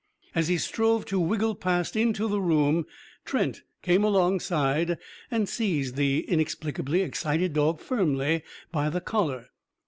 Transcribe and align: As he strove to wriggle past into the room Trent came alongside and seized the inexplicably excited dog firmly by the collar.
As 0.33 0.47
he 0.47 0.57
strove 0.57 1.05
to 1.05 1.23
wriggle 1.23 1.53
past 1.53 1.95
into 1.95 2.27
the 2.27 2.41
room 2.41 2.87
Trent 3.23 3.61
came 3.83 4.03
alongside 4.03 4.97
and 5.29 5.47
seized 5.47 5.95
the 5.95 6.21
inexplicably 6.21 7.03
excited 7.03 7.53
dog 7.53 7.79
firmly 7.79 8.41
by 8.71 8.89
the 8.89 8.99
collar. 9.01 9.49